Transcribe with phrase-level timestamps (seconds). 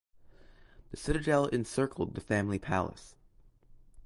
[0.89, 3.15] The citadel encircled the family palace.